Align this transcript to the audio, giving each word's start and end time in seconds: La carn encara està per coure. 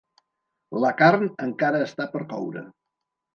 La 0.83 0.89
carn 1.01 1.27
encara 1.49 1.83
està 1.89 2.09
per 2.15 2.23
coure. 2.33 2.65